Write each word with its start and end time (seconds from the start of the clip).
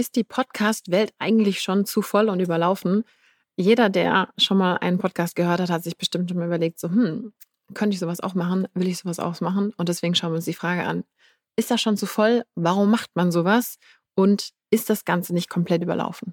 Ist 0.00 0.16
die 0.16 0.24
Podcast-Welt 0.24 1.12
eigentlich 1.18 1.60
schon 1.60 1.84
zu 1.84 2.00
voll 2.00 2.30
und 2.30 2.40
überlaufen? 2.40 3.04
Jeder, 3.56 3.90
der 3.90 4.30
schon 4.38 4.56
mal 4.56 4.78
einen 4.78 4.96
Podcast 4.96 5.36
gehört 5.36 5.60
hat, 5.60 5.68
hat 5.68 5.84
sich 5.84 5.98
bestimmt 5.98 6.30
schon 6.30 6.38
mal 6.38 6.46
überlegt, 6.46 6.80
so, 6.80 6.88
hm, 6.88 7.34
könnte 7.74 7.92
ich 7.92 8.00
sowas 8.00 8.20
auch 8.20 8.32
machen? 8.32 8.66
Will 8.72 8.88
ich 8.88 8.96
sowas 8.96 9.18
auch 9.18 9.38
machen? 9.42 9.74
Und 9.76 9.90
deswegen 9.90 10.14
schauen 10.14 10.30
wir 10.30 10.36
uns 10.36 10.46
die 10.46 10.54
Frage 10.54 10.84
an. 10.84 11.04
Ist 11.54 11.70
das 11.70 11.82
schon 11.82 11.98
zu 11.98 12.06
voll? 12.06 12.44
Warum 12.54 12.90
macht 12.90 13.10
man 13.12 13.30
sowas? 13.30 13.76
Und 14.14 14.52
ist 14.70 14.88
das 14.88 15.04
Ganze 15.04 15.34
nicht 15.34 15.50
komplett 15.50 15.82
überlaufen? 15.82 16.32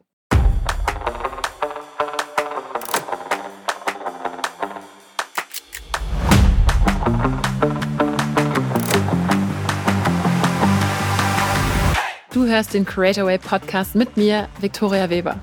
Du 12.47 12.53
hörst 12.53 12.73
den 12.73 12.85
Creator 12.85 13.25
Way 13.25 13.39
Podcast 13.39 13.93
mit 13.93 14.15
mir, 14.15 14.47
Viktoria 14.61 15.09
Weber. 15.09 15.37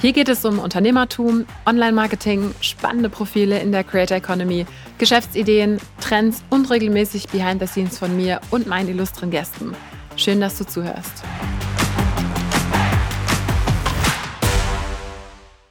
Hier 0.00 0.12
geht 0.12 0.28
es 0.28 0.44
um 0.44 0.58
Unternehmertum, 0.58 1.46
Online-Marketing, 1.66 2.52
spannende 2.60 3.08
Profile 3.08 3.60
in 3.60 3.70
der 3.70 3.84
Creator 3.84 4.16
Economy, 4.16 4.66
Geschäftsideen, 4.98 5.78
Trends 6.00 6.42
und 6.50 6.68
regelmäßig 6.68 7.28
Behind 7.28 7.60
the 7.60 7.68
Scenes 7.68 7.96
von 7.96 8.16
mir 8.16 8.40
und 8.50 8.66
meinen 8.66 8.88
illustren 8.88 9.30
Gästen. 9.30 9.76
Schön, 10.16 10.40
dass 10.40 10.58
du 10.58 10.66
zuhörst. 10.66 11.22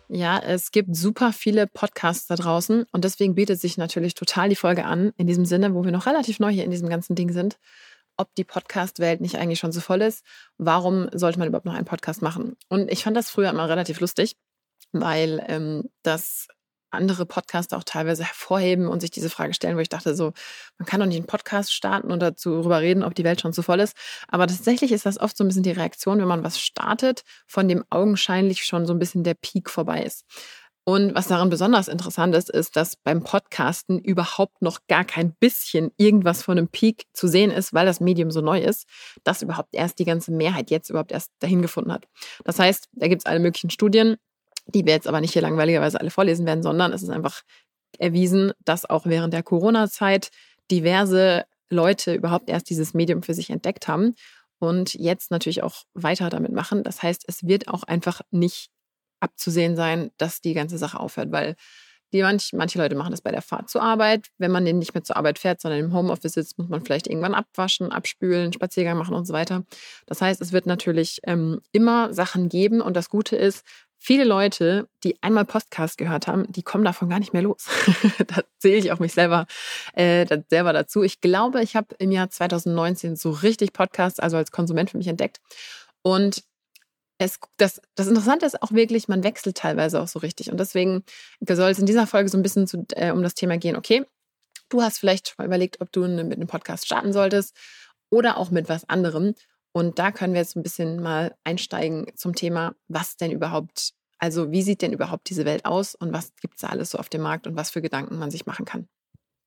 Ja, 0.07 0.39
es 0.39 0.71
gibt 0.71 0.95
super 0.95 1.33
viele 1.33 1.67
Podcasts 1.67 2.27
da 2.27 2.35
draußen 2.35 2.85
und 2.93 3.03
deswegen 3.03 3.35
bietet 3.35 3.59
sich 3.59 3.77
natürlich 3.77 4.13
total 4.13 4.47
die 4.47 4.55
Folge 4.55 4.85
an, 4.85 5.11
in 5.17 5.27
diesem 5.27 5.43
Sinne, 5.43 5.73
wo 5.73 5.83
wir 5.83 5.91
noch 5.91 6.05
relativ 6.05 6.39
neu 6.39 6.49
hier 6.49 6.63
in 6.63 6.71
diesem 6.71 6.87
ganzen 6.87 7.13
Ding 7.13 7.33
sind 7.33 7.57
ob 8.17 8.33
die 8.35 8.43
Podcast-Welt 8.43 9.21
nicht 9.21 9.37
eigentlich 9.37 9.59
schon 9.59 9.71
so 9.71 9.79
voll 9.79 10.01
ist. 10.01 10.25
Warum 10.57 11.07
sollte 11.13 11.39
man 11.39 11.47
überhaupt 11.47 11.65
noch 11.65 11.75
einen 11.75 11.85
Podcast 11.85 12.21
machen? 12.21 12.57
Und 12.67 12.91
ich 12.91 13.03
fand 13.03 13.15
das 13.15 13.29
früher 13.29 13.49
immer 13.49 13.69
relativ 13.69 13.99
lustig, 13.99 14.35
weil 14.91 15.43
ähm, 15.47 15.89
das 16.03 16.47
andere 16.89 17.25
Podcaster 17.25 17.77
auch 17.77 17.83
teilweise 17.83 18.23
hervorheben 18.23 18.87
und 18.87 19.01
sich 19.01 19.11
diese 19.11 19.29
Frage 19.29 19.53
stellen, 19.53 19.75
wo 19.75 19.81
ich 19.81 19.89
dachte 19.89 20.15
so, 20.15 20.33
man 20.77 20.85
kann 20.85 20.99
doch 20.99 21.07
nicht 21.07 21.17
einen 21.17 21.27
Podcast 21.27 21.73
starten 21.73 22.11
und 22.11 22.21
darüber 22.21 22.81
reden, 22.81 23.03
ob 23.03 23.13
die 23.13 23.23
Welt 23.23 23.41
schon 23.41 23.53
zu 23.53 23.61
voll 23.61 23.79
ist. 23.79 23.95
Aber 24.27 24.47
tatsächlich 24.47 24.91
ist 24.91 25.05
das 25.05 25.19
oft 25.19 25.35
so 25.35 25.43
ein 25.43 25.47
bisschen 25.47 25.63
die 25.63 25.71
Reaktion, 25.71 26.19
wenn 26.19 26.27
man 26.27 26.43
was 26.43 26.59
startet, 26.59 27.23
von 27.45 27.67
dem 27.67 27.83
augenscheinlich 27.89 28.63
schon 28.63 28.85
so 28.85 28.93
ein 28.93 28.99
bisschen 28.99 29.23
der 29.23 29.33
Peak 29.35 29.69
vorbei 29.69 30.03
ist. 30.03 30.25
Und 30.89 31.13
was 31.15 31.27
daran 31.27 31.49
besonders 31.49 31.89
interessant 31.89 32.33
ist, 32.33 32.49
ist, 32.49 32.77
dass 32.77 32.95
beim 32.95 33.21
Podcasten 33.21 33.99
überhaupt 33.99 34.61
noch 34.61 34.79
gar 34.87 35.03
kein 35.03 35.33
bisschen 35.33 35.91
irgendwas 35.97 36.43
von 36.43 36.57
einem 36.57 36.69
Peak 36.69 37.03
zu 37.11 37.27
sehen 37.27 37.51
ist, 37.51 37.73
weil 37.73 37.85
das 37.85 37.99
Medium 37.99 38.31
so 38.31 38.39
neu 38.39 38.61
ist, 38.61 38.87
dass 39.25 39.41
überhaupt 39.41 39.75
erst 39.75 39.99
die 39.99 40.05
ganze 40.05 40.31
Mehrheit 40.31 40.71
jetzt 40.71 40.89
überhaupt 40.89 41.11
erst 41.11 41.33
dahin 41.39 41.61
gefunden 41.61 41.91
hat. 41.91 42.05
Das 42.45 42.57
heißt, 42.57 42.87
da 42.93 43.09
gibt 43.09 43.23
es 43.23 43.25
alle 43.25 43.41
möglichen 43.41 43.69
Studien, 43.69 44.15
die 44.67 44.85
wir 44.85 44.93
jetzt 44.93 45.09
aber 45.09 45.19
nicht 45.19 45.33
hier 45.33 45.41
langweiligerweise 45.41 45.99
alle 45.99 46.09
vorlesen 46.09 46.45
werden, 46.45 46.63
sondern 46.63 46.93
es 46.93 47.03
ist 47.03 47.09
einfach 47.09 47.41
erwiesen, 47.99 48.53
dass 48.63 48.89
auch 48.89 49.05
während 49.05 49.33
der 49.33 49.43
Corona-Zeit 49.43 50.29
diverse 50.71 51.43
Leute 51.69 52.13
überhaupt 52.13 52.49
erst 52.49 52.69
dieses 52.69 52.93
Medium 52.93 53.23
für 53.23 53.33
sich 53.33 53.49
entdeckt 53.49 53.89
haben 53.89 54.15
und 54.57 54.93
jetzt 54.93 55.31
natürlich 55.31 55.63
auch 55.63 55.83
weiter 55.93 56.29
damit 56.29 56.53
machen. 56.53 56.83
Das 56.83 57.03
heißt, 57.03 57.25
es 57.27 57.45
wird 57.45 57.67
auch 57.67 57.83
einfach 57.83 58.21
nicht 58.31 58.69
abzusehen 59.19 59.75
sein, 59.75 60.11
dass 60.17 60.41
die 60.41 60.53
ganze 60.53 60.77
Sache 60.77 60.99
aufhört, 60.99 61.31
weil 61.31 61.55
die 62.13 62.21
manch, 62.21 62.51
manche 62.53 62.77
Leute 62.77 62.95
machen 62.95 63.11
das 63.11 63.21
bei 63.21 63.31
der 63.31 63.41
Fahrt 63.41 63.69
zur 63.69 63.81
Arbeit. 63.81 64.27
Wenn 64.37 64.51
man 64.51 64.63
den 64.63 64.79
nicht 64.79 64.93
mehr 64.93 65.03
zur 65.03 65.17
Arbeit 65.17 65.39
fährt, 65.39 65.59
sondern 65.59 65.81
im 65.81 65.93
Homeoffice 65.93 66.33
sitzt, 66.33 66.57
muss 66.57 66.69
man 66.69 66.83
vielleicht 66.83 67.07
irgendwann 67.07 67.33
abwaschen, 67.33 67.91
abspülen, 67.91 68.53
Spaziergang 68.53 68.97
machen 68.97 69.13
und 69.13 69.25
so 69.25 69.33
weiter. 69.33 69.65
Das 70.05 70.21
heißt, 70.21 70.39
es 70.39 70.53
wird 70.53 70.65
natürlich 70.65 71.19
ähm, 71.23 71.59
immer 71.73 72.13
Sachen 72.13 72.47
geben 72.47 72.79
und 72.79 72.95
das 72.95 73.09
Gute 73.09 73.35
ist, 73.35 73.65
viele 73.99 74.23
Leute, 74.23 74.87
die 75.03 75.21
einmal 75.21 75.45
Podcast 75.45 75.97
gehört 75.97 76.27
haben, 76.27 76.49
die 76.51 76.63
kommen 76.63 76.85
davon 76.85 77.09
gar 77.09 77.19
nicht 77.19 77.33
mehr 77.33 77.41
los. 77.41 77.65
da 78.27 78.41
zähle 78.59 78.77
ich 78.77 78.91
auch 78.91 78.99
mich 78.99 79.13
selber, 79.13 79.47
äh, 79.93 80.25
selber 80.49 80.71
dazu. 80.71 81.03
Ich 81.03 81.19
glaube, 81.19 81.61
ich 81.61 81.75
habe 81.75 81.95
im 81.99 82.11
Jahr 82.11 82.29
2019 82.29 83.15
so 83.15 83.31
richtig 83.31 83.73
Podcasts, 83.73 84.19
also 84.19 84.37
als 84.37 84.51
Konsument 84.51 84.91
für 84.91 84.97
mich 84.97 85.07
entdeckt. 85.07 85.39
Und 86.03 86.43
es, 87.17 87.39
das, 87.57 87.81
das 87.95 88.07
Interessante 88.07 88.45
ist 88.45 88.61
auch 88.61 88.71
wirklich, 88.71 89.07
man 89.07 89.23
wechselt 89.23 89.57
teilweise 89.57 90.01
auch 90.01 90.07
so 90.07 90.19
richtig. 90.19 90.51
Und 90.51 90.59
deswegen 90.59 91.03
soll 91.41 91.71
es 91.71 91.79
in 91.79 91.85
dieser 91.85 92.07
Folge 92.07 92.29
so 92.29 92.37
ein 92.37 92.43
bisschen 92.43 92.67
zu, 92.67 92.85
äh, 92.93 93.11
um 93.11 93.23
das 93.23 93.33
Thema 93.33 93.57
gehen, 93.57 93.75
okay, 93.75 94.05
du 94.69 94.81
hast 94.81 94.99
vielleicht 94.99 95.29
schon 95.29 95.35
mal 95.39 95.45
überlegt, 95.45 95.81
ob 95.81 95.91
du 95.91 96.01
mit 96.01 96.19
einem 96.19 96.47
Podcast 96.47 96.85
starten 96.85 97.13
solltest 97.13 97.55
oder 98.09 98.37
auch 98.37 98.51
mit 98.51 98.69
was 98.69 98.87
anderem. 98.87 99.33
Und 99.71 99.99
da 99.99 100.11
können 100.11 100.33
wir 100.33 100.41
jetzt 100.41 100.55
ein 100.55 100.63
bisschen 100.63 101.01
mal 101.01 101.35
einsteigen 101.43 102.07
zum 102.15 102.35
Thema, 102.35 102.75
was 102.87 103.17
denn 103.17 103.31
überhaupt, 103.31 103.93
also 104.17 104.51
wie 104.51 104.61
sieht 104.61 104.81
denn 104.81 104.93
überhaupt 104.93 105.29
diese 105.29 105.45
Welt 105.45 105.65
aus 105.65 105.95
und 105.95 106.13
was 106.13 106.35
gibt 106.35 106.55
es 106.55 106.61
da 106.61 106.67
alles 106.67 106.91
so 106.91 106.97
auf 106.97 107.09
dem 107.09 107.21
Markt 107.21 107.47
und 107.47 107.55
was 107.55 107.71
für 107.71 107.81
Gedanken 107.81 108.17
man 108.17 108.31
sich 108.31 108.45
machen 108.45 108.65
kann. 108.65 108.87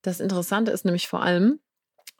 Das 0.03 0.19
Interessante 0.19 0.71
ist 0.71 0.85
nämlich 0.85 1.07
vor 1.07 1.21
allem, 1.21 1.59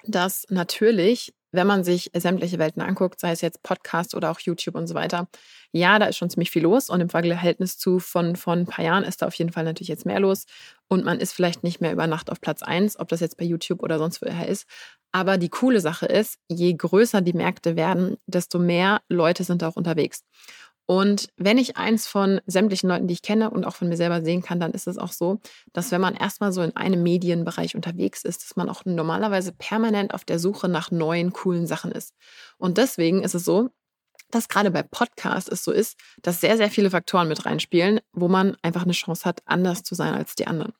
dass 0.03 0.45
natürlich 0.49 1.33
wenn 1.51 1.67
man 1.67 1.83
sich 1.83 2.11
sämtliche 2.15 2.59
Welten 2.59 2.81
anguckt, 2.81 3.19
sei 3.19 3.31
es 3.31 3.41
jetzt 3.41 3.63
Podcast 3.63 4.15
oder 4.15 4.31
auch 4.31 4.39
YouTube 4.39 4.75
und 4.75 4.87
so 4.87 4.95
weiter, 4.95 5.27
ja, 5.71 5.99
da 5.99 6.05
ist 6.05 6.17
schon 6.17 6.29
ziemlich 6.29 6.51
viel 6.51 6.63
los 6.63 6.89
und 6.89 7.01
im 7.01 7.09
Verhältnis 7.09 7.77
zu 7.77 7.99
von, 7.99 8.35
von 8.35 8.59
ein 8.59 8.65
paar 8.65 8.83
Jahren 8.85 9.03
ist 9.03 9.21
da 9.21 9.27
auf 9.27 9.33
jeden 9.35 9.51
Fall 9.51 9.63
natürlich 9.63 9.89
jetzt 9.89 10.05
mehr 10.05 10.19
los 10.19 10.45
und 10.87 11.05
man 11.05 11.19
ist 11.19 11.33
vielleicht 11.33 11.63
nicht 11.63 11.81
mehr 11.81 11.93
über 11.93 12.07
Nacht 12.07 12.29
auf 12.29 12.41
Platz 12.41 12.63
1, 12.63 12.99
ob 12.99 13.07
das 13.07 13.19
jetzt 13.19 13.37
bei 13.37 13.45
YouTube 13.45 13.81
oder 13.81 13.97
sonst 13.97 14.21
woher 14.21 14.47
ist. 14.47 14.67
Aber 15.13 15.37
die 15.37 15.49
coole 15.49 15.81
Sache 15.81 16.05
ist, 16.05 16.39
je 16.47 16.73
größer 16.73 17.21
die 17.21 17.33
Märkte 17.33 17.75
werden, 17.75 18.17
desto 18.27 18.59
mehr 18.59 19.01
Leute 19.09 19.43
sind 19.43 19.61
da 19.61 19.67
auch 19.67 19.75
unterwegs. 19.75 20.23
Und 20.85 21.29
wenn 21.37 21.57
ich 21.57 21.77
eins 21.77 22.07
von 22.07 22.41
sämtlichen 22.45 22.89
Leuten, 22.89 23.07
die 23.07 23.13
ich 23.13 23.21
kenne 23.21 23.49
und 23.49 23.65
auch 23.65 23.75
von 23.75 23.87
mir 23.87 23.97
selber 23.97 24.21
sehen 24.21 24.41
kann, 24.41 24.59
dann 24.59 24.71
ist 24.71 24.87
es 24.87 24.97
auch 24.97 25.11
so, 25.11 25.39
dass 25.73 25.91
wenn 25.91 26.01
man 26.01 26.15
erstmal 26.15 26.51
so 26.51 26.61
in 26.61 26.75
einem 26.75 27.01
Medienbereich 27.03 27.75
unterwegs 27.75 28.23
ist, 28.23 28.43
dass 28.43 28.55
man 28.55 28.69
auch 28.69 28.83
normalerweise 28.85 29.53
permanent 29.53 30.13
auf 30.13 30.25
der 30.25 30.39
Suche 30.39 30.67
nach 30.67 30.91
neuen, 30.91 31.33
coolen 31.33 31.67
Sachen 31.67 31.91
ist. 31.91 32.13
Und 32.57 32.77
deswegen 32.77 33.23
ist 33.23 33.35
es 33.35 33.45
so, 33.45 33.69
dass 34.31 34.47
gerade 34.47 34.71
bei 34.71 34.83
Podcasts 34.83 35.49
es 35.49 35.63
so 35.63 35.71
ist, 35.71 35.97
dass 36.21 36.41
sehr, 36.41 36.57
sehr 36.57 36.69
viele 36.69 36.89
Faktoren 36.89 37.27
mit 37.27 37.45
reinspielen, 37.45 37.99
wo 38.13 38.27
man 38.27 38.57
einfach 38.61 38.83
eine 38.83 38.93
Chance 38.93 39.25
hat, 39.25 39.41
anders 39.45 39.83
zu 39.83 39.95
sein 39.95 40.13
als 40.13 40.35
die 40.35 40.47
anderen. 40.47 40.73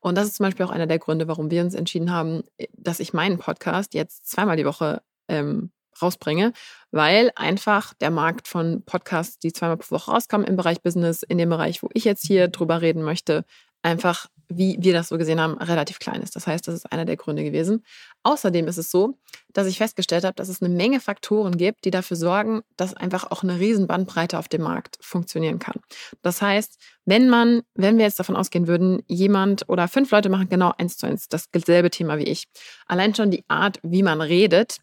Und 0.00 0.16
das 0.16 0.28
ist 0.28 0.36
zum 0.36 0.44
Beispiel 0.44 0.66
auch 0.66 0.70
einer 0.70 0.86
der 0.86 0.98
Gründe, 0.98 1.28
warum 1.28 1.50
wir 1.50 1.62
uns 1.62 1.74
entschieden 1.74 2.12
haben, 2.12 2.44
dass 2.72 3.00
ich 3.00 3.12
meinen 3.12 3.38
Podcast 3.38 3.94
jetzt 3.94 4.26
zweimal 4.26 4.56
die 4.56 4.66
Woche 4.66 5.02
ähm, 5.28 5.72
rausbringe, 6.02 6.52
weil 6.90 7.30
einfach 7.36 7.94
der 7.94 8.10
Markt 8.10 8.48
von 8.48 8.82
Podcasts, 8.84 9.38
die 9.38 9.52
zweimal 9.52 9.76
pro 9.76 9.96
Woche 9.96 10.10
rauskommen 10.10 10.46
im 10.46 10.56
Bereich 10.56 10.82
Business, 10.82 11.22
in 11.22 11.38
dem 11.38 11.50
Bereich, 11.50 11.82
wo 11.82 11.88
ich 11.94 12.04
jetzt 12.04 12.26
hier 12.26 12.48
drüber 12.48 12.80
reden 12.80 13.02
möchte, 13.02 13.44
einfach, 13.82 14.26
wie 14.48 14.78
wir 14.80 14.94
das 14.94 15.08
so 15.08 15.18
gesehen 15.18 15.40
haben, 15.40 15.58
relativ 15.58 15.98
klein 15.98 16.22
ist. 16.22 16.34
Das 16.34 16.46
heißt, 16.46 16.66
das 16.66 16.74
ist 16.74 16.90
einer 16.90 17.04
der 17.04 17.16
Gründe 17.16 17.44
gewesen. 17.44 17.84
Außerdem 18.22 18.66
ist 18.66 18.78
es 18.78 18.90
so, 18.90 19.18
dass 19.52 19.66
ich 19.66 19.78
festgestellt 19.78 20.24
habe, 20.24 20.34
dass 20.34 20.48
es 20.48 20.62
eine 20.62 20.74
Menge 20.74 21.00
Faktoren 21.00 21.56
gibt, 21.56 21.84
die 21.84 21.90
dafür 21.90 22.16
sorgen, 22.16 22.62
dass 22.76 22.94
einfach 22.94 23.30
auch 23.30 23.42
eine 23.42 23.58
riesen 23.60 23.86
Bandbreite 23.86 24.38
auf 24.38 24.48
dem 24.48 24.62
Markt 24.62 24.98
funktionieren 25.00 25.58
kann. 25.58 25.76
Das 26.22 26.40
heißt, 26.40 26.78
wenn 27.04 27.28
man, 27.28 27.62
wenn 27.74 27.98
wir 27.98 28.06
jetzt 28.06 28.18
davon 28.18 28.36
ausgehen 28.36 28.66
würden, 28.66 29.02
jemand 29.06 29.68
oder 29.68 29.86
fünf 29.86 30.10
Leute 30.10 30.30
machen 30.30 30.48
genau 30.48 30.72
eins 30.78 30.96
zu 30.96 31.06
eins 31.06 31.28
dasselbe 31.28 31.90
Thema 31.90 32.18
wie 32.18 32.24
ich, 32.24 32.48
allein 32.86 33.14
schon 33.14 33.30
die 33.30 33.44
Art, 33.48 33.78
wie 33.82 34.02
man 34.02 34.20
redet, 34.20 34.78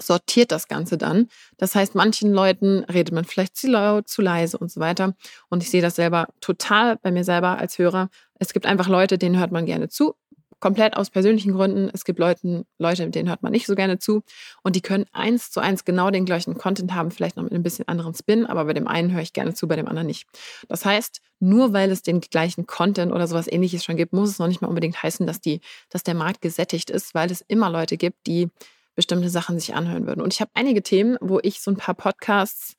sortiert 0.00 0.52
das 0.52 0.68
Ganze 0.68 0.98
dann. 0.98 1.28
Das 1.56 1.74
heißt, 1.74 1.94
manchen 1.94 2.32
Leuten 2.32 2.84
redet 2.84 3.14
man 3.14 3.24
vielleicht 3.24 3.56
zu 3.56 3.68
laut, 3.68 4.08
zu 4.08 4.22
leise 4.22 4.58
und 4.58 4.70
so 4.70 4.80
weiter. 4.80 5.14
Und 5.48 5.62
ich 5.62 5.70
sehe 5.70 5.82
das 5.82 5.96
selber 5.96 6.28
total 6.40 6.96
bei 6.96 7.10
mir 7.10 7.24
selber 7.24 7.58
als 7.58 7.78
Hörer. 7.78 8.08
Es 8.38 8.52
gibt 8.52 8.66
einfach 8.66 8.88
Leute, 8.88 9.18
denen 9.18 9.38
hört 9.38 9.52
man 9.52 9.66
gerne 9.66 9.88
zu, 9.88 10.14
komplett 10.60 10.96
aus 10.96 11.10
persönlichen 11.10 11.52
Gründen. 11.52 11.90
Es 11.92 12.04
gibt 12.04 12.18
Leuten, 12.18 12.64
Leute, 12.78 13.08
denen 13.10 13.28
hört 13.28 13.42
man 13.42 13.52
nicht 13.52 13.66
so 13.66 13.74
gerne 13.74 13.98
zu. 13.98 14.22
Und 14.62 14.76
die 14.76 14.80
können 14.80 15.06
eins 15.12 15.50
zu 15.50 15.60
eins 15.60 15.84
genau 15.84 16.10
den 16.10 16.24
gleichen 16.24 16.54
Content 16.54 16.94
haben, 16.94 17.10
vielleicht 17.10 17.36
noch 17.36 17.44
mit 17.44 17.52
ein 17.52 17.62
bisschen 17.62 17.86
anderen 17.88 18.14
Spin, 18.14 18.46
aber 18.46 18.64
bei 18.64 18.72
dem 18.72 18.88
einen 18.88 19.12
höre 19.12 19.22
ich 19.22 19.32
gerne 19.32 19.54
zu, 19.54 19.68
bei 19.68 19.76
dem 19.76 19.86
anderen 19.86 20.06
nicht. 20.06 20.26
Das 20.68 20.84
heißt, 20.84 21.20
nur 21.40 21.72
weil 21.72 21.90
es 21.90 22.02
den 22.02 22.20
gleichen 22.20 22.66
Content 22.66 23.12
oder 23.12 23.26
sowas 23.26 23.50
ähnliches 23.50 23.84
schon 23.84 23.96
gibt, 23.96 24.12
muss 24.12 24.30
es 24.30 24.38
noch 24.38 24.48
nicht 24.48 24.60
mal 24.60 24.68
unbedingt 24.68 25.00
heißen, 25.02 25.26
dass 25.26 25.40
die, 25.40 25.60
dass 25.90 26.02
der 26.02 26.14
Markt 26.14 26.40
gesättigt 26.40 26.90
ist, 26.90 27.14
weil 27.14 27.30
es 27.30 27.44
immer 27.46 27.70
Leute 27.70 27.96
gibt, 27.96 28.26
die 28.26 28.48
bestimmte 28.98 29.30
Sachen 29.30 29.60
sich 29.60 29.76
anhören 29.76 30.08
würden. 30.08 30.20
Und 30.20 30.34
ich 30.34 30.40
habe 30.40 30.50
einige 30.54 30.82
Themen, 30.82 31.18
wo 31.20 31.38
ich 31.40 31.60
so 31.60 31.70
ein 31.70 31.76
paar 31.76 31.94
Podcasts 31.94 32.74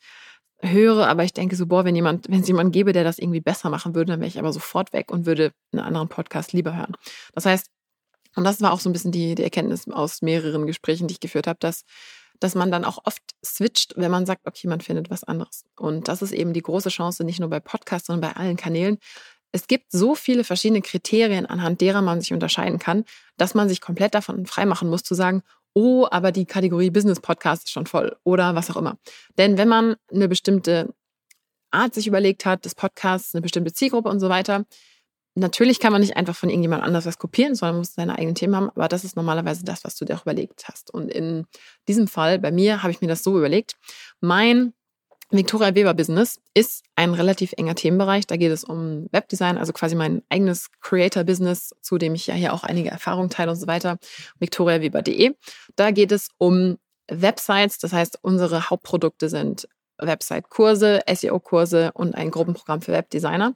höre, 0.62 1.08
aber 1.08 1.24
ich 1.24 1.32
denke 1.32 1.56
so, 1.56 1.66
boah, 1.66 1.86
wenn 1.86 1.96
jemand, 1.96 2.28
wenn 2.30 2.42
es 2.42 2.48
jemanden 2.50 2.74
gäbe, 2.74 2.92
der 2.92 3.06
das 3.06 3.20
irgendwie 3.20 3.40
besser 3.40 3.70
machen 3.70 3.96
würde, 3.96 4.12
dann 4.12 4.20
wäre 4.20 4.28
ich 4.28 4.38
aber 4.38 4.52
sofort 4.52 4.92
weg 4.92 5.12
und 5.14 5.26
würde 5.26 5.54
einen 5.72 5.82
anderen 5.82 6.10
Podcast 6.10 6.52
lieber 6.52 6.76
hören. 6.76 6.98
Das 7.34 7.46
heißt, 7.46 7.68
und 8.36 8.44
das 8.44 8.60
war 8.60 8.74
auch 8.74 8.82
so 8.82 8.90
ein 8.90 8.94
bisschen 8.94 9.14
die, 9.14 9.34
die 9.34 9.44
Erkenntnis 9.44 9.88
aus 9.88 10.22
mehreren 10.22 10.68
Gesprächen, 10.68 11.08
die 11.08 11.14
ich 11.14 11.22
geführt 11.22 11.48
habe, 11.48 11.60
dass, 11.62 11.86
dass 12.42 12.54
man 12.54 12.70
dann 12.70 12.84
auch 12.84 13.00
oft 13.06 13.24
switcht, 13.44 13.94
wenn 13.96 14.12
man 14.12 14.26
sagt, 14.26 14.46
okay, 14.46 14.68
man 14.68 14.82
findet 14.82 15.10
was 15.10 15.24
anderes. 15.24 15.64
Und 15.78 16.10
das 16.10 16.22
ist 16.22 16.34
eben 16.34 16.52
die 16.52 16.62
große 16.62 16.90
Chance, 16.90 17.24
nicht 17.24 17.40
nur 17.40 17.50
bei 17.50 17.62
Podcasts, 17.62 18.08
sondern 18.08 18.30
bei 18.30 18.36
allen 18.38 18.58
Kanälen, 18.58 18.98
es 19.52 19.68
gibt 19.68 19.92
so 19.92 20.16
viele 20.16 20.44
verschiedene 20.44 20.82
Kriterien, 20.82 21.46
anhand 21.46 21.82
derer 21.82 22.02
man 22.02 22.22
sich 22.22 22.34
unterscheiden 22.34 22.78
kann, 22.78 23.06
dass 23.38 23.56
man 23.56 23.68
sich 23.70 23.82
komplett 23.82 24.14
davon 24.14 24.46
freimachen 24.46 24.90
muss, 24.90 25.04
zu 25.04 25.16
sagen, 25.16 25.42
oh, 25.74 26.08
aber 26.10 26.32
die 26.32 26.46
Kategorie 26.46 26.90
Business 26.90 27.20
Podcast 27.20 27.66
ist 27.66 27.72
schon 27.72 27.86
voll 27.86 28.16
oder 28.24 28.56
was 28.56 28.70
auch 28.70 28.78
immer. 28.78 28.98
Denn 29.38 29.58
wenn 29.58 29.68
man 29.68 29.96
eine 30.12 30.28
bestimmte 30.28 30.94
Art 31.72 31.94
sich 31.94 32.08
überlegt 32.08 32.46
hat, 32.46 32.66
des 32.66 32.76
Podcasts, 32.76 33.36
eine 33.36 33.42
bestimmte 33.42 33.74
Zielgruppe 33.74 34.10
und 34.10 34.20
so 34.20 34.30
weiter, 34.30 34.66
natürlich 35.36 35.80
kann 35.80 35.92
man 35.92 36.02
nicht 36.02 36.18
einfach 36.18 36.36
von 36.36 36.50
irgendjemand 36.50 36.84
anders 36.84 37.06
was 37.06 37.18
kopieren, 37.18 37.56
sondern 37.56 37.78
muss 37.78 37.94
seine 37.94 38.18
eigenen 38.18 38.36
Themen 38.36 38.56
haben, 38.56 38.70
aber 38.70 38.88
das 38.88 39.04
ist 39.04 39.16
normalerweise 39.16 39.64
das, 39.64 39.84
was 39.84 39.96
du 39.96 40.06
dir 40.06 40.16
auch 40.16 40.24
überlegt 40.24 40.68
hast. 40.68 40.94
Und 40.94 41.12
in 41.12 41.46
diesem 41.88 42.08
Fall, 42.08 42.40
bei 42.40 42.52
mir, 42.52 42.82
habe 42.84 42.92
ich 42.92 43.02
mir 43.02 43.08
das 43.08 43.24
so 43.24 43.38
überlegt. 43.38 43.76
Mein 44.20 44.74
Victoria 45.32 45.76
Weber 45.76 45.94
Business 45.94 46.42
ist 46.56 46.84
ein 46.96 47.14
relativ 47.14 47.54
enger 47.56 47.76
Themenbereich. 47.76 48.26
Da 48.26 48.36
geht 48.36 48.52
es 48.52 48.64
um 48.64 49.08
Webdesign, 49.12 49.58
also 49.58 49.74
quasi 49.74 49.96
mein 49.96 50.24
eigenes 50.30 50.70
Creator 50.82 51.24
Business, 51.24 51.76
zu 51.82 52.00
dem 52.00 52.16
ich 52.16 52.26
ja 52.28 52.34
hier 52.34 52.54
auch 52.54 52.64
einige 52.64 52.90
Erfahrungen 52.90 53.30
teile 53.30 53.52
und 53.52 53.58
so 53.58 53.68
weiter. 53.68 54.00
victoriaweber.de. 54.40 55.36
Da 55.76 55.92
geht 55.92 56.12
es 56.12 56.30
um 56.40 56.78
Websites. 57.08 57.78
Das 57.78 57.94
heißt, 57.94 58.20
unsere 58.24 58.72
Hauptprodukte 58.72 59.30
sind 59.30 59.68
Website-Kurse, 60.00 61.02
SEO-Kurse 61.08 61.92
und 61.94 62.16
ein 62.16 62.32
Gruppenprogramm 62.32 62.82
für 62.82 62.94
Webdesigner. 62.94 63.54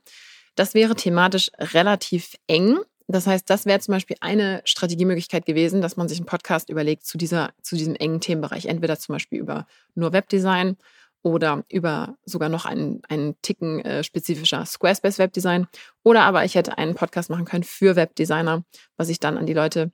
Das 0.55 0.75
wäre 0.75 0.95
thematisch 0.95 1.49
relativ 1.57 2.35
eng. 2.45 2.77
Das 3.07 3.25
heißt, 3.25 3.49
das 3.49 3.65
wäre 3.65 3.79
zum 3.79 3.93
Beispiel 3.93 4.17
eine 4.21 4.61
Strategiemöglichkeit 4.65 5.45
gewesen, 5.45 5.81
dass 5.81 5.97
man 5.97 6.07
sich 6.07 6.19
einen 6.19 6.27
Podcast 6.27 6.69
überlegt 6.69 7.05
zu, 7.05 7.17
dieser, 7.17 7.51
zu 7.61 7.75
diesem 7.75 7.95
engen 7.95 8.21
Themenbereich. 8.21 8.67
Entweder 8.67 8.97
zum 8.97 9.13
Beispiel 9.13 9.39
über 9.39 9.65
nur 9.95 10.13
Webdesign 10.13 10.77
oder 11.23 11.63
über 11.69 12.15
sogar 12.25 12.49
noch 12.49 12.65
einen, 12.65 13.01
einen 13.09 13.41
Ticken 13.41 13.79
äh, 13.79 14.03
spezifischer 14.03 14.65
Squarespace 14.65 15.17
Webdesign. 15.17 15.67
Oder 16.03 16.23
aber 16.23 16.45
ich 16.45 16.55
hätte 16.55 16.77
einen 16.77 16.95
Podcast 16.95 17.29
machen 17.29 17.45
können 17.45 17.63
für 17.63 17.95
Webdesigner, 17.95 18.63
was 18.97 19.09
ich 19.09 19.19
dann 19.19 19.37
an 19.37 19.45
die 19.45 19.53
Leute 19.53 19.91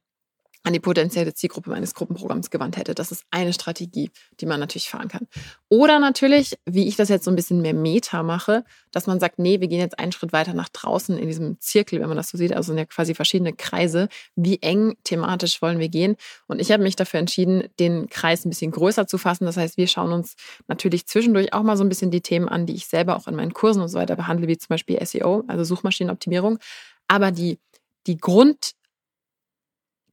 an 0.64 0.74
die 0.74 0.80
potenzielle 0.80 1.34
Zielgruppe 1.34 1.70
meines 1.70 1.94
Gruppenprogramms 1.94 2.50
gewandt 2.50 2.76
hätte. 2.76 2.94
Das 2.94 3.12
ist 3.12 3.24
eine 3.32 3.54
Strategie, 3.54 4.12
die 4.40 4.46
man 4.46 4.60
natürlich 4.60 4.90
fahren 4.90 5.08
kann. 5.08 5.28
Oder 5.70 6.00
natürlich, 6.00 6.58
wie 6.66 6.88
ich 6.88 6.98
das 6.98 7.08
jetzt 7.08 7.24
so 7.24 7.32
ein 7.32 7.36
bisschen 7.36 7.62
mehr 7.62 7.74
Meta 7.74 8.24
mache, 8.24 8.66
dass 8.92 9.08
man 9.08 9.20
sagt, 9.20 9.40
nee, 9.40 9.62
wir 9.62 9.68
gehen 9.68 9.80
jetzt 9.80 9.98
einen 9.98 10.12
Schritt 10.12 10.34
weiter 10.34 10.54
nach 10.54 10.68
draußen 10.70 11.18
in 11.18 11.28
diesem 11.28 11.60
Zirkel, 11.62 12.02
wenn 12.02 12.10
man 12.10 12.18
das 12.18 12.30
so 12.30 12.38
sieht, 12.38 12.54
also 12.54 12.68
sind 12.68 12.78
ja 12.78 12.86
quasi 12.86 13.16
verschiedene 13.16 13.54
Kreise. 13.54 14.10
Wie 14.36 14.62
eng 14.62 14.98
thematisch 15.06 15.62
wollen 15.62 15.80
wir 15.80 15.90
gehen? 15.90 16.18
Und 16.48 16.60
ich 16.60 16.72
habe 16.72 16.84
mich 16.84 16.98
dafür 16.98 17.22
entschieden, 17.22 17.64
den 17.80 18.10
Kreis 18.10 18.46
ein 18.46 18.50
bisschen 18.50 18.72
größer 18.72 19.08
zu 19.08 19.18
fassen. 19.18 19.46
Das 19.46 19.56
heißt, 19.56 19.78
wir 19.78 19.88
schauen 19.88 20.12
uns 20.12 20.36
natürlich 20.68 21.08
zwischendurch 21.08 21.54
auch 21.54 21.64
mal 21.64 21.78
so 21.78 21.86
ein 21.86 21.90
bisschen 21.90 22.12
die 22.12 22.22
Themen 22.22 22.50
an, 22.50 22.66
die 22.66 22.76
ich 22.76 22.88
selber 22.88 23.16
auch 23.16 23.28
in 23.28 23.36
meinen 23.36 23.54
Kursen 23.54 23.82
und 23.82 23.88
so 23.88 23.98
weiter 23.98 24.18
behandle, 24.18 24.48
wie 24.48 24.58
zum 24.58 24.70
Beispiel 24.70 25.04
SEO, 25.06 25.44
also 25.48 25.64
Suchmaschinenoptimierung. 25.64 26.60
Aber 27.08 27.32
die, 27.32 27.60
die 28.08 28.18
Grund, 28.18 28.74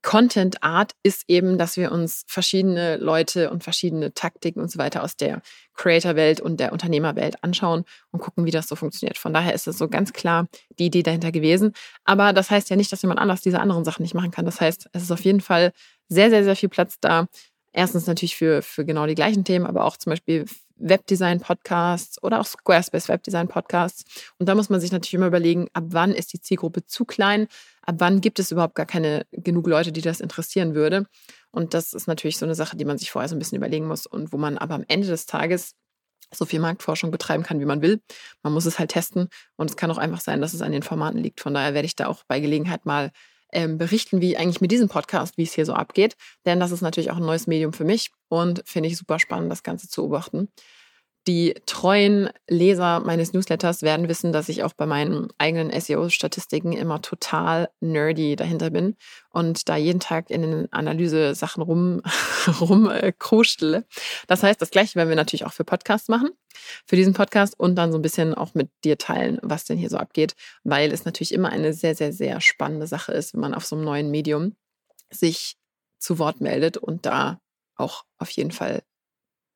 Content 0.06 0.62
Art 0.62 0.92
ist 1.02 1.24
eben, 1.26 1.58
dass 1.58 1.76
wir 1.76 1.90
uns 1.90 2.22
verschiedene 2.28 2.96
Leute 2.96 3.50
und 3.50 3.64
verschiedene 3.64 4.14
Taktiken 4.14 4.60
und 4.60 4.70
so 4.70 4.78
weiter 4.78 5.02
aus 5.02 5.16
der 5.16 5.42
Creator-Welt 5.74 6.40
und 6.40 6.60
der 6.60 6.72
Unternehmerwelt 6.72 7.42
anschauen 7.42 7.84
und 8.12 8.20
gucken, 8.20 8.44
wie 8.44 8.52
das 8.52 8.68
so 8.68 8.76
funktioniert. 8.76 9.18
Von 9.18 9.34
daher 9.34 9.52
ist 9.52 9.66
es 9.66 9.78
so 9.78 9.88
ganz 9.88 10.12
klar 10.12 10.46
die 10.78 10.86
Idee 10.86 11.02
dahinter 11.02 11.32
gewesen. 11.32 11.72
Aber 12.04 12.32
das 12.32 12.52
heißt 12.52 12.70
ja 12.70 12.76
nicht, 12.76 12.92
dass 12.92 13.02
jemand 13.02 13.18
anders 13.18 13.40
diese 13.40 13.58
anderen 13.58 13.84
Sachen 13.84 14.02
nicht 14.02 14.14
machen 14.14 14.30
kann. 14.30 14.44
Das 14.44 14.60
heißt, 14.60 14.88
es 14.92 15.02
ist 15.02 15.10
auf 15.10 15.24
jeden 15.24 15.40
Fall 15.40 15.72
sehr, 16.08 16.30
sehr, 16.30 16.44
sehr 16.44 16.54
viel 16.54 16.68
Platz 16.68 17.00
da. 17.00 17.26
Erstens 17.72 18.06
natürlich 18.06 18.36
für, 18.36 18.62
für 18.62 18.84
genau 18.84 19.06
die 19.06 19.16
gleichen 19.16 19.42
Themen, 19.42 19.66
aber 19.66 19.84
auch 19.84 19.96
zum 19.96 20.10
Beispiel 20.10 20.44
Webdesign-Podcasts 20.76 22.22
oder 22.22 22.40
auch 22.40 22.46
Squarespace 22.46 23.08
Webdesign-Podcasts. 23.08 24.04
Und 24.38 24.48
da 24.48 24.54
muss 24.54 24.68
man 24.68 24.80
sich 24.80 24.92
natürlich 24.92 25.14
immer 25.14 25.26
überlegen, 25.26 25.68
ab 25.72 25.84
wann 25.88 26.12
ist 26.12 26.32
die 26.32 26.40
Zielgruppe 26.40 26.86
zu 26.86 27.04
klein, 27.04 27.48
ab 27.82 27.96
wann 27.98 28.20
gibt 28.20 28.38
es 28.38 28.50
überhaupt 28.50 28.74
gar 28.74 28.86
keine 28.86 29.26
genug 29.32 29.66
Leute, 29.66 29.92
die 29.92 30.02
das 30.02 30.20
interessieren 30.20 30.74
würde. 30.74 31.06
Und 31.50 31.74
das 31.74 31.92
ist 31.92 32.06
natürlich 32.06 32.38
so 32.38 32.46
eine 32.46 32.54
Sache, 32.54 32.76
die 32.76 32.84
man 32.84 32.98
sich 32.98 33.10
vorher 33.10 33.28
so 33.28 33.36
ein 33.36 33.38
bisschen 33.38 33.56
überlegen 33.56 33.86
muss 33.86 34.06
und 34.06 34.32
wo 34.32 34.36
man 34.36 34.58
aber 34.58 34.74
am 34.74 34.84
Ende 34.88 35.08
des 35.08 35.26
Tages 35.26 35.74
so 36.34 36.44
viel 36.44 36.60
Marktforschung 36.60 37.10
betreiben 37.10 37.42
kann, 37.42 37.60
wie 37.60 37.64
man 37.64 37.82
will. 37.82 38.00
Man 38.42 38.52
muss 38.52 38.66
es 38.66 38.78
halt 38.78 38.90
testen 38.90 39.28
und 39.56 39.70
es 39.70 39.76
kann 39.76 39.90
auch 39.90 39.98
einfach 39.98 40.20
sein, 40.20 40.40
dass 40.40 40.54
es 40.54 40.62
an 40.62 40.72
den 40.72 40.82
Formaten 40.82 41.18
liegt. 41.18 41.40
Von 41.40 41.54
daher 41.54 41.74
werde 41.74 41.86
ich 41.86 41.96
da 41.96 42.08
auch 42.08 42.24
bei 42.26 42.40
Gelegenheit 42.40 42.84
mal 42.84 43.12
ähm, 43.56 43.78
berichten, 43.78 44.20
wie 44.20 44.36
eigentlich 44.36 44.60
mit 44.60 44.70
diesem 44.70 44.88
Podcast, 44.88 45.38
wie 45.38 45.42
es 45.44 45.54
hier 45.54 45.64
so 45.64 45.72
abgeht. 45.72 46.14
Denn 46.44 46.60
das 46.60 46.72
ist 46.72 46.82
natürlich 46.82 47.10
auch 47.10 47.16
ein 47.16 47.24
neues 47.24 47.46
Medium 47.46 47.72
für 47.72 47.84
mich 47.84 48.10
und 48.28 48.62
finde 48.66 48.88
ich 48.88 48.98
super 48.98 49.18
spannend, 49.18 49.50
das 49.50 49.62
Ganze 49.62 49.88
zu 49.88 50.02
beobachten. 50.02 50.48
Die 51.28 51.54
treuen 51.66 52.30
Leser 52.46 53.00
meines 53.00 53.32
Newsletters 53.32 53.82
werden 53.82 54.08
wissen, 54.08 54.32
dass 54.32 54.48
ich 54.48 54.62
auch 54.62 54.74
bei 54.74 54.86
meinen 54.86 55.28
eigenen 55.38 55.72
SEO-Statistiken 55.78 56.72
immer 56.72 57.02
total 57.02 57.68
nerdy 57.80 58.36
dahinter 58.36 58.70
bin 58.70 58.94
und 59.30 59.68
da 59.68 59.76
jeden 59.76 59.98
Tag 59.98 60.30
in 60.30 60.42
den 60.42 60.72
Analyse-Sachen 60.72 61.64
rum, 61.64 62.02
rum 62.60 62.88
äh, 62.88 63.12
Das 64.28 64.44
heißt, 64.44 64.62
das 64.62 64.70
Gleiche 64.70 64.94
werden 64.94 65.08
wir 65.08 65.16
natürlich 65.16 65.44
auch 65.44 65.52
für 65.52 65.64
Podcasts 65.64 66.08
machen, 66.08 66.30
für 66.86 66.94
diesen 66.94 67.12
Podcast 67.12 67.58
und 67.58 67.74
dann 67.74 67.90
so 67.90 67.98
ein 67.98 68.02
bisschen 68.02 68.32
auch 68.32 68.54
mit 68.54 68.70
dir 68.84 68.96
teilen, 68.96 69.40
was 69.42 69.64
denn 69.64 69.78
hier 69.78 69.90
so 69.90 69.96
abgeht, 69.96 70.36
weil 70.62 70.92
es 70.92 71.04
natürlich 71.06 71.34
immer 71.34 71.48
eine 71.48 71.72
sehr, 71.72 71.96
sehr, 71.96 72.12
sehr 72.12 72.40
spannende 72.40 72.86
Sache 72.86 73.10
ist, 73.10 73.34
wenn 73.34 73.40
man 73.40 73.54
auf 73.54 73.66
so 73.66 73.74
einem 73.74 73.84
neuen 73.84 74.12
Medium 74.12 74.54
sich 75.10 75.56
zu 75.98 76.20
Wort 76.20 76.40
meldet 76.40 76.76
und 76.76 77.04
da 77.04 77.40
auch 77.74 78.04
auf 78.18 78.30
jeden 78.30 78.52
Fall 78.52 78.82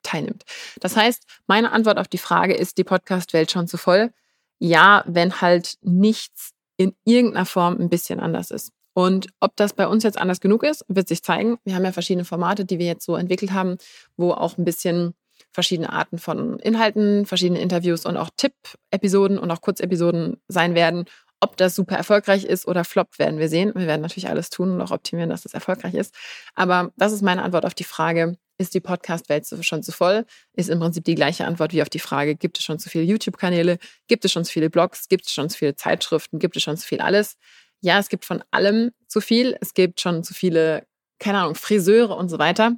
teilnimmt. 0.03 0.43
Das 0.79 0.95
heißt, 0.95 1.23
meine 1.47 1.71
Antwort 1.71 1.97
auf 1.97 2.07
die 2.07 2.17
Frage, 2.17 2.53
ist 2.53 2.77
die 2.77 2.83
Podcast-Welt 2.83 3.51
schon 3.51 3.67
zu 3.67 3.77
voll? 3.77 4.11
Ja, 4.59 5.03
wenn 5.07 5.41
halt 5.41 5.75
nichts 5.81 6.51
in 6.77 6.95
irgendeiner 7.05 7.45
Form 7.45 7.79
ein 7.79 7.89
bisschen 7.89 8.19
anders 8.19 8.51
ist. 8.51 8.71
Und 8.93 9.27
ob 9.39 9.55
das 9.55 9.73
bei 9.73 9.87
uns 9.87 10.03
jetzt 10.03 10.17
anders 10.17 10.41
genug 10.41 10.63
ist, 10.63 10.83
wird 10.87 11.07
sich 11.07 11.23
zeigen. 11.23 11.57
Wir 11.63 11.75
haben 11.75 11.85
ja 11.85 11.91
verschiedene 11.91 12.25
Formate, 12.25 12.65
die 12.65 12.79
wir 12.79 12.87
jetzt 12.87 13.05
so 13.05 13.15
entwickelt 13.15 13.51
haben, 13.51 13.77
wo 14.17 14.31
auch 14.31 14.57
ein 14.57 14.65
bisschen 14.65 15.13
verschiedene 15.53 15.91
Arten 15.91 16.17
von 16.17 16.59
Inhalten, 16.59 17.25
verschiedene 17.25 17.59
Interviews 17.59 18.05
und 18.05 18.17
auch 18.17 18.29
Tipp-Episoden 18.35 19.37
und 19.37 19.51
auch 19.51 19.61
Kurzepisoden 19.61 20.37
sein 20.47 20.75
werden. 20.75 21.05
Ob 21.39 21.57
das 21.57 21.75
super 21.75 21.95
erfolgreich 21.95 22.45
ist 22.45 22.67
oder 22.67 22.83
floppt, 22.83 23.17
werden 23.17 23.39
wir 23.39 23.49
sehen. 23.49 23.71
Wir 23.75 23.87
werden 23.87 24.01
natürlich 24.01 24.29
alles 24.29 24.49
tun 24.49 24.71
und 24.71 24.81
auch 24.81 24.91
optimieren, 24.91 25.29
dass 25.29 25.45
es 25.45 25.53
erfolgreich 25.53 25.95
ist. 25.95 26.13
Aber 26.53 26.91
das 26.97 27.13
ist 27.13 27.23
meine 27.23 27.41
Antwort 27.41 27.65
auf 27.65 27.73
die 27.73 27.83
Frage, 27.83 28.37
ist 28.61 28.73
die 28.73 28.79
Podcast-Welt 28.79 29.45
schon 29.61 29.83
zu 29.83 29.91
voll? 29.91 30.25
Ist 30.53 30.69
im 30.69 30.79
Prinzip 30.79 31.03
die 31.03 31.15
gleiche 31.15 31.45
Antwort 31.45 31.73
wie 31.73 31.81
auf 31.81 31.89
die 31.89 31.99
Frage, 31.99 32.35
gibt 32.35 32.57
es 32.57 32.63
schon 32.63 32.79
zu 32.79 32.89
viele 32.89 33.03
YouTube-Kanäle? 33.03 33.77
Gibt 34.07 34.23
es 34.25 34.31
schon 34.31 34.45
zu 34.45 34.51
viele 34.51 34.69
Blogs? 34.69 35.07
Gibt 35.09 35.25
es 35.25 35.33
schon 35.33 35.49
zu 35.49 35.57
viele 35.57 35.75
Zeitschriften? 35.75 36.39
Gibt 36.39 36.55
es 36.55 36.63
schon 36.63 36.77
zu 36.77 36.87
viel 36.87 37.01
alles? 37.01 37.37
Ja, 37.81 37.99
es 37.99 38.09
gibt 38.09 38.25
von 38.25 38.43
allem 38.51 38.91
zu 39.07 39.21
viel. 39.21 39.57
Es 39.59 39.73
gibt 39.73 39.99
schon 39.99 40.23
zu 40.23 40.33
viele, 40.33 40.85
keine 41.19 41.39
Ahnung, 41.39 41.55
Friseure 41.55 42.15
und 42.15 42.29
so 42.29 42.39
weiter. 42.39 42.75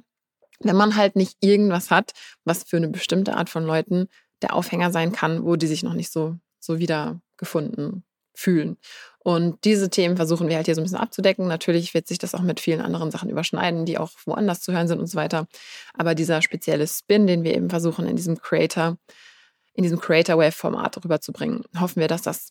Wenn 0.60 0.76
man 0.76 0.96
halt 0.96 1.16
nicht 1.16 1.36
irgendwas 1.40 1.90
hat, 1.90 2.12
was 2.44 2.64
für 2.64 2.78
eine 2.78 2.88
bestimmte 2.88 3.36
Art 3.36 3.50
von 3.50 3.64
Leuten 3.64 4.08
der 4.42 4.54
Aufhänger 4.54 4.90
sein 4.90 5.12
kann, 5.12 5.44
wo 5.44 5.56
die 5.56 5.66
sich 5.66 5.82
noch 5.82 5.94
nicht 5.94 6.10
so, 6.10 6.36
so 6.58 6.78
wiedergefunden 6.78 8.04
fühlen. 8.34 8.76
Und 9.18 9.64
diese 9.64 9.88
Themen 9.88 10.16
versuchen 10.16 10.48
wir 10.48 10.56
halt 10.56 10.66
hier 10.66 10.74
so 10.74 10.82
ein 10.82 10.84
bisschen 10.84 10.98
abzudecken. 10.98 11.46
Natürlich 11.46 11.94
wird 11.94 12.06
sich 12.06 12.18
das 12.18 12.34
auch 12.34 12.42
mit 12.42 12.60
vielen 12.60 12.82
anderen 12.82 13.10
Sachen 13.10 13.30
überschneiden, 13.30 13.86
die 13.86 13.96
auch 13.96 14.10
woanders 14.26 14.60
zu 14.60 14.72
hören 14.72 14.86
sind 14.86 15.00
und 15.00 15.06
so 15.06 15.16
weiter. 15.16 15.46
Aber 15.94 16.14
dieser 16.14 16.42
spezielle 16.42 16.86
Spin, 16.86 17.26
den 17.26 17.42
wir 17.42 17.54
eben 17.54 17.70
versuchen 17.70 18.06
in 18.06 18.16
diesem 18.16 18.38
Creator, 18.38 18.98
in 19.72 19.82
diesem 19.82 19.98
Creator 19.98 20.36
Wave 20.36 20.52
Format 20.52 21.02
rüberzubringen, 21.02 21.64
hoffen 21.78 22.00
wir, 22.00 22.08
dass 22.08 22.22
das 22.22 22.50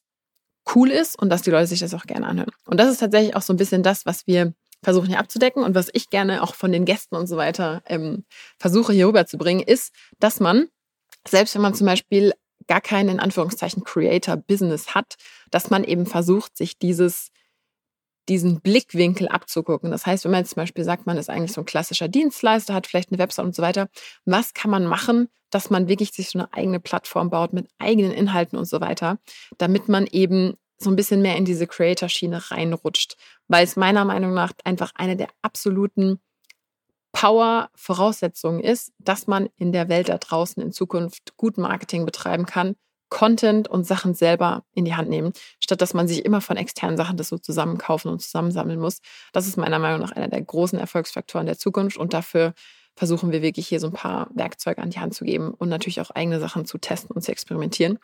cool 0.73 0.89
ist 0.89 1.21
und 1.21 1.29
dass 1.29 1.43
die 1.43 1.51
Leute 1.51 1.67
sich 1.67 1.79
das 1.79 1.93
auch 1.93 2.05
gerne 2.05 2.27
anhören. 2.27 2.51
Und 2.65 2.79
das 2.79 2.89
ist 2.89 2.99
tatsächlich 2.99 3.35
auch 3.35 3.41
so 3.41 3.53
ein 3.53 3.57
bisschen 3.57 3.83
das, 3.83 4.05
was 4.05 4.25
wir 4.25 4.53
versuchen 4.81 5.07
hier 5.07 5.19
abzudecken 5.19 5.63
und 5.63 5.75
was 5.75 5.89
ich 5.93 6.09
gerne 6.09 6.41
auch 6.41 6.55
von 6.55 6.71
den 6.71 6.85
Gästen 6.85 7.15
und 7.15 7.27
so 7.27 7.37
weiter 7.37 7.83
ähm, 7.85 8.25
versuche 8.57 8.93
hier 8.93 9.07
rüberzubringen, 9.07 9.63
ist, 9.63 9.93
dass 10.19 10.39
man 10.39 10.67
selbst 11.27 11.55
wenn 11.55 11.61
man 11.61 11.73
zum 11.73 11.87
Beispiel 11.87 12.33
gar 12.67 12.81
kein 12.81 13.09
in 13.09 13.19
Anführungszeichen 13.19 13.83
Creator-Business 13.83 14.95
hat, 14.95 15.15
dass 15.51 15.69
man 15.69 15.83
eben 15.83 16.05
versucht, 16.05 16.57
sich 16.57 16.77
dieses 16.77 17.31
diesen 18.29 18.61
Blickwinkel 18.61 19.27
abzugucken. 19.27 19.91
Das 19.91 20.05
heißt, 20.05 20.23
wenn 20.23 20.31
man 20.31 20.41
jetzt 20.41 20.51
zum 20.51 20.61
Beispiel 20.61 20.83
sagt, 20.83 21.05
man 21.05 21.17
ist 21.17 21.29
eigentlich 21.29 21.51
so 21.51 21.61
ein 21.61 21.65
klassischer 21.65 22.07
Dienstleister, 22.07 22.73
hat 22.73 22.87
vielleicht 22.87 23.11
eine 23.11 23.19
Website 23.19 23.45
und 23.45 23.55
so 23.55 23.61
weiter, 23.61 23.89
was 24.25 24.53
kann 24.53 24.71
man 24.71 24.85
machen, 24.85 25.27
dass 25.49 25.69
man 25.69 25.87
wirklich 25.87 26.11
sich 26.11 26.29
so 26.29 26.39
eine 26.39 26.53
eigene 26.53 26.79
Plattform 26.79 27.29
baut 27.29 27.53
mit 27.53 27.67
eigenen 27.79 28.11
Inhalten 28.11 28.57
und 28.57 28.65
so 28.65 28.81
weiter, 28.81 29.19
damit 29.57 29.89
man 29.89 30.07
eben 30.07 30.55
so 30.77 30.89
ein 30.89 30.95
bisschen 30.95 31.21
mehr 31.21 31.35
in 31.35 31.45
diese 31.45 31.67
Creator-Schiene 31.67 32.51
reinrutscht, 32.51 33.15
weil 33.47 33.63
es 33.63 33.75
meiner 33.75 34.05
Meinung 34.05 34.33
nach 34.33 34.53
einfach 34.63 34.91
eine 34.95 35.15
der 35.15 35.29
absoluten 35.41 36.19
Power-Voraussetzung 37.13 38.59
ist, 38.59 38.91
dass 38.99 39.27
man 39.27 39.47
in 39.55 39.71
der 39.71 39.87
Welt 39.87 40.09
da 40.09 40.17
draußen 40.17 40.61
in 40.61 40.73
Zukunft 40.73 41.37
gut 41.37 41.57
Marketing 41.57 42.05
betreiben 42.05 42.45
kann, 42.45 42.75
Content 43.09 43.67
und 43.67 43.85
Sachen 43.85 44.15
selber 44.15 44.65
in 44.73 44.85
die 44.85 44.95
Hand 44.95 45.07
nehmen, 45.07 45.33
statt 45.59 45.81
dass 45.81 45.93
man 45.93 46.07
sich 46.07 46.25
immer 46.25 46.41
von 46.41 46.57
externen 46.57 46.97
Sachen 46.97 47.15
das 47.15 47.29
so 47.29 47.37
zusammenkaufen 47.37 48.11
und 48.11 48.21
zusammensammeln 48.21 48.79
muss. 48.79 48.99
Das 49.31 49.47
ist 49.47 49.55
meiner 49.55 49.79
Meinung 49.79 50.01
nach 50.01 50.11
einer 50.11 50.27
der 50.27 50.41
großen 50.41 50.79
Erfolgsfaktoren 50.79 51.45
der 51.45 51.57
Zukunft 51.57 51.97
und 51.97 52.13
dafür 52.13 52.53
versuchen 52.95 53.31
wir 53.31 53.41
wirklich 53.41 53.67
hier 53.67 53.79
so 53.79 53.87
ein 53.87 53.93
paar 53.93 54.29
Werkzeuge 54.33 54.81
an 54.81 54.89
die 54.89 54.99
Hand 54.99 55.13
zu 55.13 55.25
geben 55.25 55.53
und 55.53 55.69
natürlich 55.69 56.01
auch 56.01 56.09
eigene 56.11 56.39
Sachen 56.39 56.65
zu 56.65 56.77
testen 56.79 57.15
und 57.15 57.21
zu 57.21 57.31
experimentieren. 57.31 57.99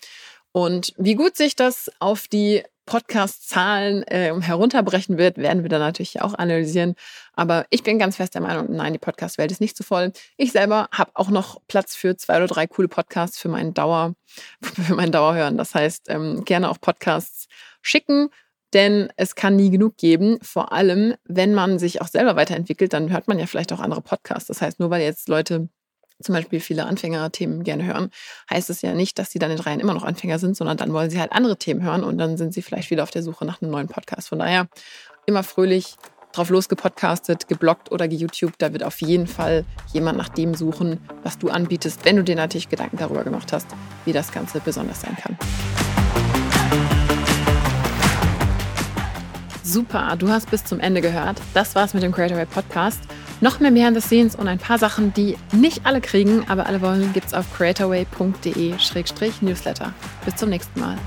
Und 0.51 0.93
wie 0.97 1.15
gut 1.15 1.35
sich 1.35 1.55
das 1.55 1.91
auf 1.99 2.27
die 2.27 2.63
Podcast-Zahlen 2.89 4.01
äh, 4.07 4.33
herunterbrechen 4.41 5.19
wird, 5.19 5.37
werden 5.37 5.61
wir 5.61 5.69
dann 5.69 5.79
natürlich 5.79 6.23
auch 6.23 6.33
analysieren. 6.33 6.95
Aber 7.33 7.67
ich 7.69 7.83
bin 7.83 7.99
ganz 7.99 8.15
fest 8.15 8.33
der 8.33 8.41
Meinung, 8.41 8.65
nein, 8.69 8.93
die 8.93 8.99
Podcast-Welt 8.99 9.51
ist 9.51 9.61
nicht 9.61 9.77
zu 9.77 9.83
voll. 9.83 10.11
Ich 10.37 10.51
selber 10.53 10.89
habe 10.91 11.11
auch 11.13 11.29
noch 11.29 11.61
Platz 11.67 11.95
für 11.95 12.17
zwei 12.17 12.37
oder 12.37 12.47
drei 12.47 12.65
coole 12.65 12.87
Podcasts 12.87 13.37
für 13.37 13.47
meinen 13.47 13.75
Dauer, 13.75 14.15
für 14.61 14.95
meinen 14.95 15.11
Dauerhören. 15.11 15.55
Das 15.55 15.75
heißt, 15.75 16.09
ähm, 16.09 16.43
gerne 16.45 16.67
auch 16.67 16.81
Podcasts 16.81 17.47
schicken 17.83 18.29
denn 18.73 19.11
es 19.15 19.33
kann 19.33 19.55
nie 19.55 19.71
genug 19.71 19.97
geben. 19.97 20.37
Vor 20.43 20.71
allem, 20.71 21.15
wenn 21.25 21.55
man 21.55 21.79
sich 21.79 22.01
auch 22.01 22.07
selber 22.07 22.35
weiterentwickelt, 22.35 22.93
dann 22.93 23.11
hört 23.11 23.27
man 23.27 23.39
ja 23.39 23.47
vielleicht 23.47 23.73
auch 23.73 23.79
andere 23.79 24.03
Podcasts. 24.03 24.47
Das 24.47 24.61
heißt, 24.61 24.79
nur 24.79 24.91
weil 24.91 25.01
jetzt 25.01 25.27
Leute 25.27 25.69
zum 26.21 26.35
Beispiel 26.35 26.59
viele 26.59 26.85
Anfängerthemen 26.85 27.63
gerne 27.63 27.85
hören, 27.85 28.11
heißt 28.49 28.69
es 28.69 28.81
ja 28.81 28.93
nicht, 28.93 29.19
dass 29.19 29.31
sie 29.31 29.39
dann 29.39 29.51
in 29.51 29.59
Reihen 29.59 29.79
immer 29.79 29.93
noch 29.93 30.03
Anfänger 30.03 30.39
sind, 30.39 30.55
sondern 30.57 30.77
dann 30.77 30.93
wollen 30.93 31.09
sie 31.09 31.19
halt 31.19 31.31
andere 31.31 31.57
Themen 31.57 31.83
hören 31.83 32.03
und 32.03 32.17
dann 32.17 32.37
sind 32.37 32.53
sie 32.53 32.61
vielleicht 32.61 32.91
wieder 32.91 33.03
auf 33.03 33.11
der 33.11 33.23
Suche 33.23 33.45
nach 33.45 33.61
einem 33.61 33.71
neuen 33.71 33.87
Podcast. 33.87 34.29
Von 34.29 34.39
daher 34.39 34.67
immer 35.25 35.43
fröhlich 35.43 35.95
drauf 36.31 36.49
losgepodcastet, 36.49 37.47
geblockt 37.47 37.91
oder 37.91 38.07
geYouTube. 38.07 38.53
Da 38.57 38.71
wird 38.73 38.83
auf 38.83 39.01
jeden 39.01 39.27
Fall 39.27 39.65
jemand 39.93 40.17
nach 40.17 40.29
dem 40.29 40.53
suchen, 40.53 40.99
was 41.23 41.37
du 41.39 41.49
anbietest, 41.49 42.05
wenn 42.05 42.17
du 42.17 42.23
dir 42.23 42.35
natürlich 42.35 42.69
Gedanken 42.69 42.97
darüber 42.97 43.23
gemacht 43.23 43.51
hast, 43.51 43.67
wie 44.05 44.13
das 44.13 44.31
Ganze 44.31 44.59
besonders 44.59 45.01
sein 45.01 45.15
kann. 45.15 45.37
Super, 49.63 50.15
du 50.17 50.29
hast 50.29 50.49
bis 50.49 50.63
zum 50.65 50.79
Ende 50.79 50.99
gehört. 50.99 51.39
Das 51.53 51.75
war's 51.75 51.93
mit 51.93 52.01
dem 52.01 52.11
Creatorway 52.11 52.45
Podcast. 52.45 53.01
Noch 53.41 53.61
mehr 53.61 53.71
Behind 53.71 53.95
the 53.95 54.01
Scenes 54.01 54.35
und 54.35 54.49
ein 54.49 54.59
paar 54.59 54.77
Sachen, 54.77 55.13
die 55.13 55.37
nicht 55.53 55.85
alle 55.85 56.01
kriegen, 56.01 56.43
aber 56.49 56.65
alle 56.65 56.81
wollen, 56.81 57.13
gibt's 57.13 57.33
auf 57.33 57.45
creatorway.de-newsletter. 57.55 59.93
Bis 60.25 60.35
zum 60.35 60.49
nächsten 60.49 60.77
Mal. 60.79 60.97